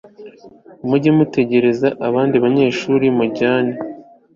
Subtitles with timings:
[0.87, 3.73] mujye mutegereza abandi banyeshuri mujyane